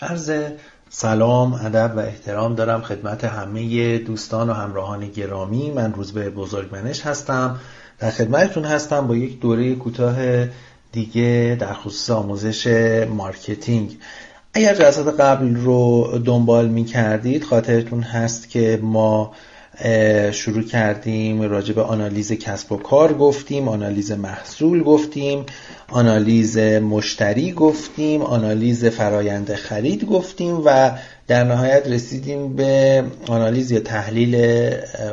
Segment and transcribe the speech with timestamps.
[0.00, 0.32] عرض
[0.90, 5.70] سلام ادب و احترام دارم خدمت همه دوستان و همراهان گرامی.
[5.70, 7.60] من روزبه بزرگمنش هستم.
[7.98, 10.16] در خدمتتون هستم با یک دوره کوتاه
[10.92, 12.66] دیگه در خصوص آموزش
[13.10, 13.98] marketing.
[14.54, 19.32] اگر جلسات قبل رو دنبال می کردید خاطرتون هست که ما
[20.32, 25.46] شروع کردیم راجع به آنالیز کسب و کار گفتیم آنالیز محصول گفتیم
[25.88, 30.90] آنالیز مشتری گفتیم آنالیز فرایند خرید گفتیم و
[31.26, 34.36] در نهایت رسیدیم به آنالیز یا تحلیل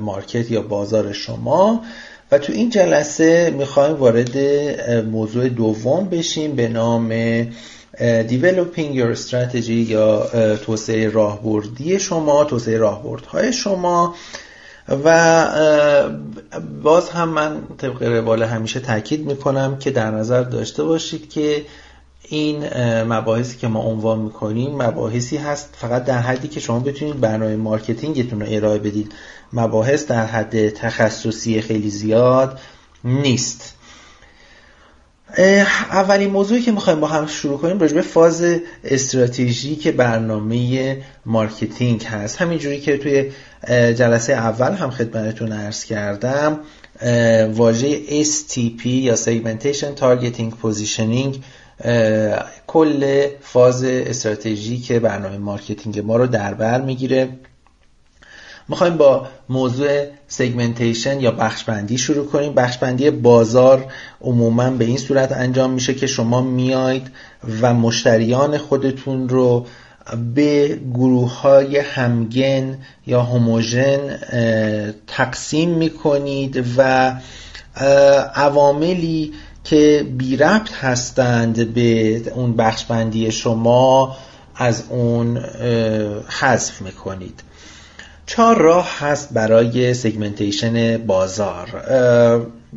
[0.00, 1.82] مارکت یا بازار شما.
[2.32, 4.38] و تو این جلسه می‌خوایم وارد
[5.04, 7.12] موضوع دوم بشیم به نام
[8.28, 14.14] developing your strategy یا توسعه راهبردی شما توسعه راهبردهای شما.
[15.04, 16.10] و
[16.82, 21.66] باز هم من طبق روال همیشه تاکید می‌کنم که در نظر داشته باشید که
[22.28, 22.64] این
[23.02, 28.19] مباحثی که ما عنوان می‌کنیم مباحثی هست فقط در حدی که شما بتونید برنامه marketing
[28.19, 29.12] تون رو ارائه بدید.
[29.52, 32.58] مباحث در حد تخصصی خیلی زیاد
[33.04, 33.74] نیست.
[35.90, 38.44] اولین موضوعی که می‌خوایم با هم شروع کنیم راجع فاز
[38.84, 42.42] استراتژیک برنامه marketing هست.
[42.42, 43.30] همینجوری که توی
[43.94, 46.60] جلسه اول هم خدمتتون عرض کردم
[47.54, 51.36] واژه STP یا Segmentation Targeting Positioning
[52.66, 57.28] کل فاز استراتژیک برنامه marketing ما رو در بر می‌گیره.
[58.70, 62.54] می‌خوایم با موضوع segmentation یا بخشبندی شروع کنیم.
[62.54, 63.84] بخشبندی بازار
[64.20, 67.10] عموما به این صورت انجام میشه که شما میاید
[67.60, 69.66] و مشتریان خودتون رو
[70.34, 74.18] به گروه های همگن یا هموژن
[75.06, 77.12] تقسیم می‌کنید و
[78.34, 79.32] عواملی
[79.64, 84.16] که بی ربط هستند به اون بخشبندی شما
[84.56, 85.38] از اون
[86.28, 87.42] حذف می‌کنید.
[88.30, 91.66] چهار راه هست برای سگمنتیشن بازار.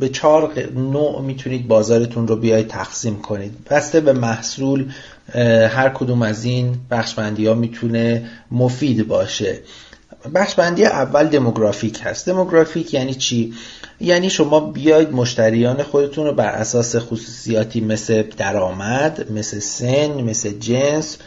[0.00, 3.52] به چهار نوع می‌تونید بازارتون رو بیاید تقسیم کنید.
[3.70, 4.90] بسته به محصول
[5.68, 9.58] هر کدوم از این بخشبندی ها می‌تونه مفید باشه.
[10.34, 12.28] بخشبندی اول دموگرافیک هست.
[12.28, 13.52] دموگرافیک یعنی چی؟
[14.00, 21.18] یعنی شما بیاید مشتریان خودتون رو بر اساس خصوصیاتی مثل درآمد مثل سن مثل جنس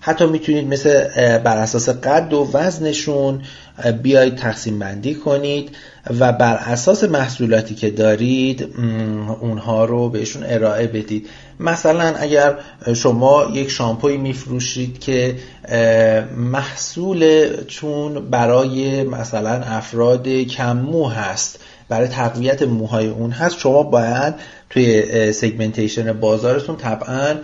[0.00, 3.42] حتی می‌تونید مثل بر اساس قد و وزنشون
[4.02, 5.76] بیایید تقسیم بندی کنید
[6.20, 8.68] و بر اساس محصولاتی که دارید
[9.40, 11.28] اونها رو بهشون ارائه بدید.
[11.60, 12.58] مثلا اگر
[12.94, 15.36] شما یک شامپوی میفروشید که
[16.36, 24.34] محصول چون برای مثلا افراد کم مو هست برای تقویت موهای اون هست شما باید
[24.70, 27.34] توی سگمنتیشن بازارتون طبعا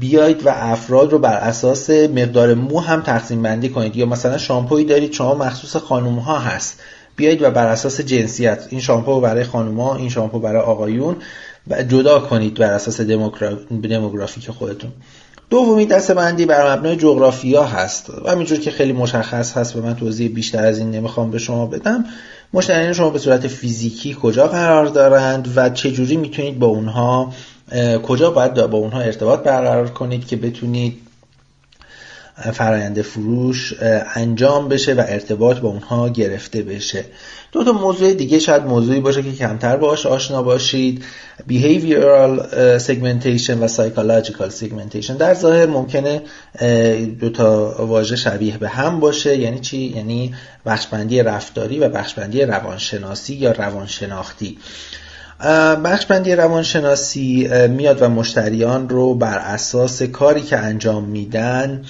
[0.00, 3.96] بیایید و افراد رو بر اساس مقدار مو هم تقسیم بندی کنید.
[3.96, 6.80] یا مثلا شامپویی دارید شما مخصوص خانوم ها هست.
[7.16, 11.16] بیایید و بر اساس جنسیت این شامپو برای خانوم ها این شامپو برای آقایون
[11.88, 13.00] جدا کنید بر اساس
[13.82, 14.90] دموگرافیک خودتون.
[15.50, 18.10] دومی دسته بندی بر مبنای جغرافیا هست.
[18.10, 21.66] و همینجور که خیلی مشخص هست و من توضیح بیشتر از این نمی‌خوام به شما
[21.66, 22.04] بدم
[22.52, 27.32] مشتریان شما به صورت فیزیکی کجا قرار دارند و چجوری می‌تونید با اونها
[28.02, 30.98] کجا باید با اونها ارتباط برقرار کنید که بتونید
[32.52, 33.74] فرایند فروش
[34.14, 37.04] انجام بشه و ارتباط با اونها گرفته بشه.
[37.52, 41.04] دو تا موضوع دیگه شاید موضوعی باشه که کمتر باش آشنا باشید.
[41.48, 42.40] Behavioral
[42.78, 45.10] segmentation و psychological segmentation.
[45.10, 46.22] در ظاهر ممکنه
[47.20, 49.36] دو تا واژه شبیه به هم باشه.
[49.36, 50.34] یعنی چی؟ یعنی
[50.66, 54.58] بخشبندی رفتاری و بخشبندی روانشناسی یا روانشناختی.
[55.84, 61.84] بخشبندی روانشناسی میاد و مشتریان رو بر اساس کاری که انجام میدن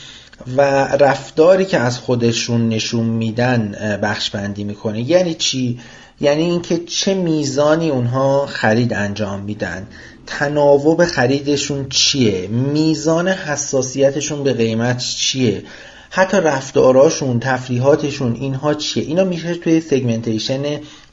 [0.56, 5.10] و رفتاری که از خودشون نشون میدن بخش بندی می‌کنه.
[5.10, 5.80] یعنی چی؟
[6.20, 9.86] یعنی اینکه چه میزانی اونها خرید انجام میدن.
[10.26, 15.62] تناوب خریدشون چیه؟ میزان حساسیتشون به قیمت چیه؟
[16.10, 20.62] حتی رفتاراشون تفریحاتشون اینها چیه؟ اینا میشه توی segmentation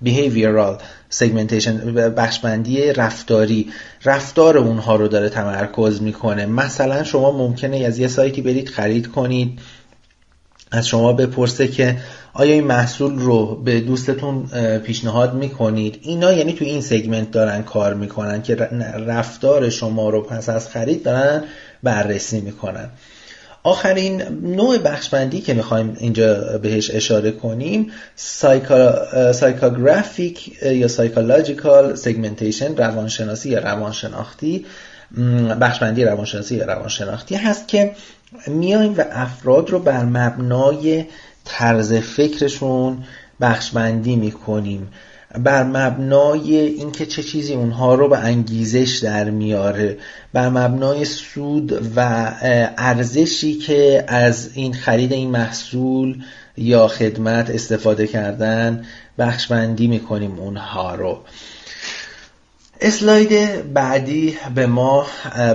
[0.02, 0.78] behavioral
[1.10, 3.68] segmentation بخشبندی رفتاری.
[4.06, 6.46] رفتار اونها رو داره تمرکز می‌کنه.
[6.46, 9.60] مثلا شما ممکنه از یه سایتی برید خرید کنید
[10.72, 11.98] از شما بپرسه که
[12.34, 14.46] آیا این محصول رو به دوستتون
[14.78, 18.56] پیشنهاد می‌کنید؟ اینا یعنی تو این segment دارن کار می‌کنن که
[19.08, 21.44] رفتار شما رو پس از خرید دارن
[21.84, 22.90] بررسی می‌کنن.
[23.64, 33.50] آخرین نوع بخشبندی که می‌خوایم اینجا بهش اشاره کنیم psycho، psychographic یا psychological segmentation روانشناسی
[33.50, 34.66] یا روانشناختی
[35.62, 37.92] بخشبندی روانشناسی یا روانشناختی هست که
[38.48, 41.06] میایم و افراد رو بر مبنای
[41.46, 43.04] طرز فکرشون
[43.42, 44.88] بخشبندی می‌کنیم.
[45.40, 49.98] بر مبنای اینکه چه چیزی اونها رو به انگیزش در میاره
[50.34, 52.32] بر مبنای سود و
[52.78, 56.24] ارزشی که از این خرید این محصول
[56.58, 58.86] یا خدمت استفاده کردن
[59.18, 61.20] بخشبندی می‌کنیم اونها رو.
[62.82, 65.06] اسلاید بعدی به ما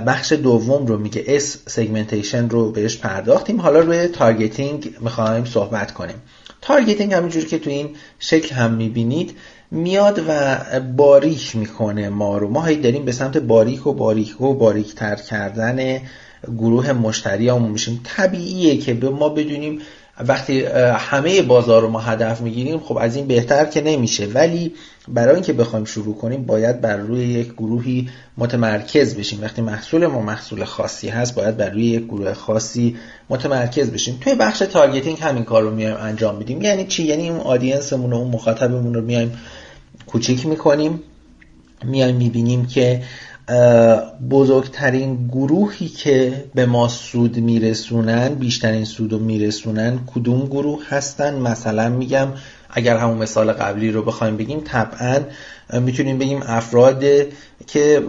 [0.07, 1.25] بخش دوم رو میگه.
[1.27, 3.61] S segmentation رو بهش پرداختیم.
[3.61, 6.17] حالا روی targeting می‌خوایم صحبت کنیم.
[6.61, 9.37] targeting همینجوری که تو این شکل هم می‌بینید.
[9.71, 12.49] میاد و باریک می‌کنه ما رو.
[12.49, 16.01] ما هی داریم به سمت باریک و باریک و باریک تر کردن
[16.59, 18.01] گروه مشتری میشیم.
[18.05, 19.81] طبیعیه که به ما بدونیم
[20.27, 20.65] وقتی
[20.97, 24.27] همه بازار رو ما هدف می‌گیریم خب از این بهتر که نمیشه.
[24.27, 24.73] ولی
[25.09, 29.43] برای اینکه بخوایم شروع کنیم باید بر روی یک گروهی متمرکز بشیم.
[29.43, 32.97] وقتی محصول ما محصول خاصی هست باید بر روی یک گروه خاصی
[33.31, 34.19] متمرکز بشیم.
[34.21, 36.63] توی بخش targeting همین کار رو میایم انجام میدیم.
[36.63, 39.39] یعنی چی؟ یعنی اون audience مون و اون مخاطبمون رو میایم
[40.07, 41.03] کوچیک می‌کنیم.
[41.85, 43.03] میایم می‌بینیم که
[44.31, 51.89] بزرگترین گروهی که به ما سود میرسونن بیشترین سود رو میرسونن کدوم گروه هستن؟ مثلا
[51.89, 52.29] میگم
[52.71, 55.21] اگر همون مثال قبلی رو بخوایم بگیم طبعا
[55.73, 57.05] می‌تونیم بگیم افراد
[57.67, 58.03] که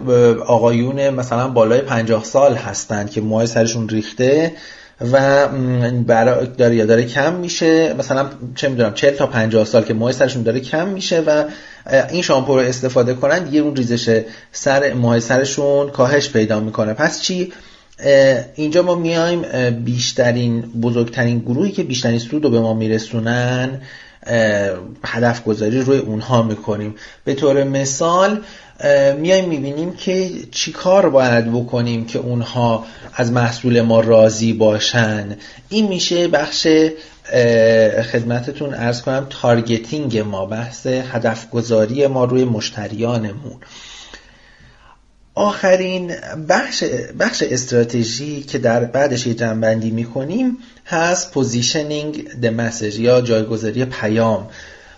[0.46, 4.52] آقایون مثلا بالای پنجاه سال هستند که موهای سرشون ریخته
[5.12, 5.48] و
[6.58, 7.94] داره یا داره کم میشه.
[7.98, 11.44] مثلا چه می‌دونم 40 تا 50 سال که موهای سرشون داره کم میشه و
[12.10, 16.94] این شامپو رو استفاده کنن دیگه اون ریزش سر موهای سرشون کاهش پیدا می‌کنه.
[16.94, 17.52] پس چی؟
[18.54, 19.42] اینجا ما میایم
[19.84, 23.80] بیشترین بزرگترین گروهی که بیشترین سود رو به ما میرسونن
[25.04, 26.94] هدف گذاری روی اونها می‌کنیم.
[27.24, 28.42] به طور مثال
[29.18, 32.84] میایم می‌بینیم که چی کار باید بکنیم که اونها
[33.14, 35.36] از محصول ما راضی باشن.
[35.68, 36.66] این میشه بخش
[38.12, 43.56] خدمتتون عرض کنم targeting ما بحث هدف گذاری ما روی مشتریانمون.
[45.34, 46.12] آخرین
[46.48, 46.84] بخش,
[47.18, 54.48] بخش استراتژی که در بعدش یه جمع‌بندی می‌کنیم هست positioning the message یا جایگذاری پیام.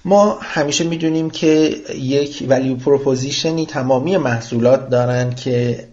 [0.05, 5.85] ما همیشه می‌دونیم که یک value proposition ی تمامی محصولات دارن که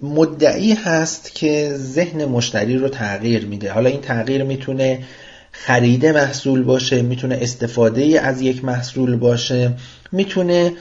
[0.00, 3.72] مدعی هست که ذهن مشتری رو تغییر میده.
[3.72, 5.04] حالا این تغییر می‌تونه
[5.52, 9.72] خرید محصول باشه می‌تونه استفاده از یک محصول باشه
[10.12, 10.72] می‌تونه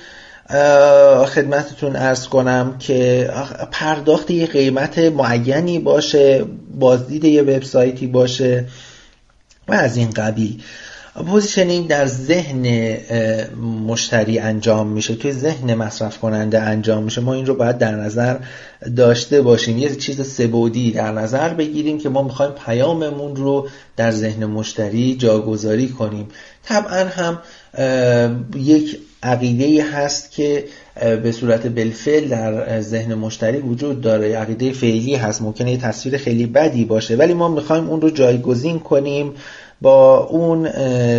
[1.26, 3.30] خدمتتون عرض کنم که
[3.72, 6.46] پرداخت یه قیمت معینی باشه
[6.80, 8.66] بازدید یه وبسایتی باشه
[9.68, 10.64] و از این قبیل.
[11.16, 12.98] positioning در ذهن
[13.88, 17.22] مشتری انجام میشه توی ذهن مصرف کننده انجام میشه.
[17.22, 18.38] ما این رو باید در نظر
[18.96, 19.78] داشته باشیم.
[19.78, 23.68] یه چیز ثبوتی در نظر بگیریم که ما می‌خوایم پیاممون رو
[23.98, 26.28] در ذهن مشتری جاگذاری کنیم.
[26.64, 27.40] طبعا هم
[28.56, 30.66] یک عقیده هست که
[31.24, 34.38] به صورت بالفعل در ذهن مشتری وجود داره.
[34.38, 35.42] عقیده فعلی هست.
[35.42, 39.34] ممکنه یه تصویر خیلی بدی باشه ولی ما می‌خوایم اون رو جایگزین کنیم.
[39.82, 40.70] با اون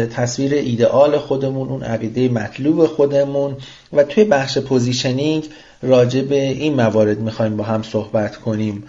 [0.06, 3.56] تصویر ایدئال خودمون اون عقیده مطلوب خودمون
[3.93, 5.44] و توی بخش positioning
[5.82, 8.85] راجع به این موارد می‌خوایم با هم صحبت کنیم.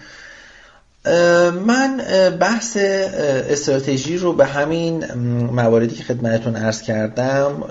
[1.66, 2.00] من
[2.40, 5.04] بحث استراتژی رو به همین
[5.52, 7.64] مواردی که خدمتتون عرض کردم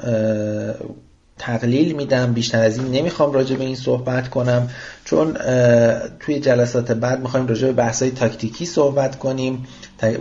[1.37, 2.33] تقلیل میدم.
[2.33, 4.69] بیشتر از این نمی‌خوام راجع به این صحبت کنم
[5.05, 5.37] چون
[6.19, 9.65] توی جلسات بعد می‌خوایم راجع به بحثای تاکتیکی صحبت کنیم.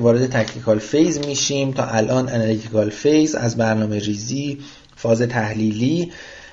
[0.00, 4.58] وارد technical phase میشیم تا الان analytical phase از برنامه ریزی
[4.96, 6.12] فاز تحلیلی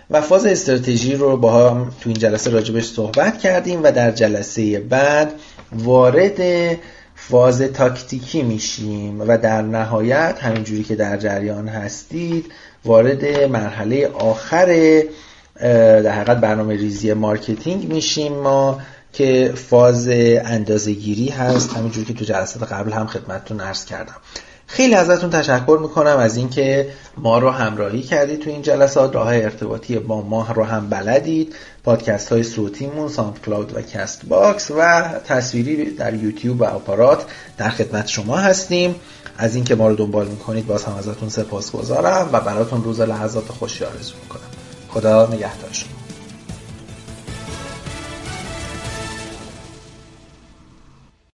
[0.09, 4.79] و فاز استراتژی رو با هم تو این جلسه راجبش صحبت کردیم و در جلسه
[4.79, 5.31] بعد
[5.74, 6.41] وارد
[7.15, 12.45] فاز تاکتیکی میشیم و در نهایت همینجوری که در جریان هستید
[12.86, 15.01] وارد مرحله آخر
[15.59, 18.79] در حقیقت برنامه ریزی marketing میشیم ما.
[19.19, 21.73] که فاز اندازه‌گیری هست.
[21.73, 24.15] همینجوری که تو جلسات قبل هم خدمتتون عرض کردم.
[24.67, 29.15] خیلی ازتون تشکر می‌کنم از اینکه ما رو همراهی کردید تو این جلسات.
[29.15, 31.55] راه ارتباطی با ما رو هم بلدید.
[31.83, 37.25] پادکست های صوتیمون SoundCloud و Castbox و تصویری در یوتیوب و اپارات
[37.57, 38.95] در خدمت شما هستیم.
[39.38, 43.83] از اینکه ما رو دنبال می‌کنید باز هم ازتون سپاسگزارم و براتون روز لحظات خوشی
[43.83, 44.49] آرزو می‌کنم.
[44.89, 45.98] خدا نگهدار